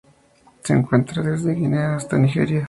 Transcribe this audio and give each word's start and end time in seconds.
Se 0.63 0.73
encuentra 0.73 1.21
desde 1.21 1.53
Guinea 1.53 1.95
hasta 1.97 2.17
Nigeria. 2.17 2.59